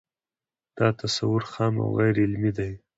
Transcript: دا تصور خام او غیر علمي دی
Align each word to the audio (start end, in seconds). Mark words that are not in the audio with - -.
دا 0.77 0.87
تصور 1.01 1.41
خام 1.51 1.73
او 1.83 1.89
غیر 1.99 2.15
علمي 2.25 2.51
دی 2.57 2.71